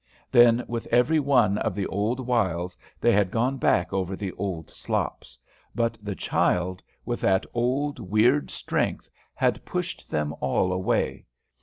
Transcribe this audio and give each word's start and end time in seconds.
Then, 0.31 0.63
with 0.67 0.87
every 0.87 1.19
one 1.19 1.59
of 1.59 1.75
the 1.75 1.85
old 1.85 2.19
wiles, 2.25 2.75
they 2.99 3.11
had 3.11 3.29
gone 3.29 3.57
back 3.57 3.93
over 3.93 4.15
the 4.15 4.31
old 4.31 4.67
slops; 4.71 5.37
but 5.75 5.95
the 6.01 6.15
child, 6.15 6.81
with 7.05 7.21
that 7.21 7.45
old 7.53 7.99
weird 7.99 8.49
strength, 8.49 9.11
had 9.35 9.63
pushed 9.63 10.09
them 10.09 10.33
all 10.41 10.73
away. 10.73 11.27